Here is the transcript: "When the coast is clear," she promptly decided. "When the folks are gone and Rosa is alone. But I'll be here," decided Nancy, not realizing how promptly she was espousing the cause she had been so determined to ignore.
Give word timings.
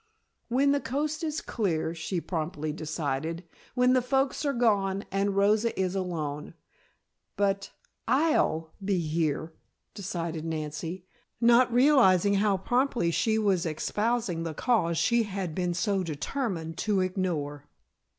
"When 0.47 0.71
the 0.71 0.79
coast 0.81 1.23
is 1.23 1.41
clear," 1.41 1.93
she 1.93 2.19
promptly 2.19 2.73
decided. 2.73 3.43
"When 3.75 3.93
the 3.93 4.01
folks 4.01 4.43
are 4.45 4.51
gone 4.53 5.05
and 5.11 5.35
Rosa 5.37 5.79
is 5.79 5.93
alone. 5.93 6.55
But 7.37 7.69
I'll 8.07 8.71
be 8.83 8.97
here," 8.97 9.53
decided 9.93 10.43
Nancy, 10.43 11.05
not 11.39 11.71
realizing 11.71 12.33
how 12.33 12.57
promptly 12.57 13.11
she 13.11 13.37
was 13.37 13.63
espousing 13.67 14.41
the 14.41 14.55
cause 14.55 14.97
she 14.97 15.21
had 15.21 15.53
been 15.53 15.75
so 15.75 16.01
determined 16.01 16.79
to 16.79 17.01
ignore. 17.01 17.67